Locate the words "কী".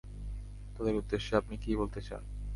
1.57-1.71